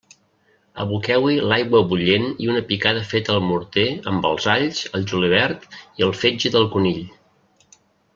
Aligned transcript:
Aboqueu-hi 0.83 1.33
l'aigua 1.51 1.81
bullent 1.91 2.25
i 2.45 2.49
una 2.53 2.63
picada 2.71 3.03
feta 3.11 3.33
al 3.35 3.43
morter 3.49 3.85
amb 4.13 4.25
els 4.31 4.47
alls, 4.55 4.81
el 5.01 5.05
julivert 5.13 5.69
i 6.01 6.07
el 6.09 6.15
fetge 6.25 6.53
del 6.57 6.67
conill. 6.77 7.05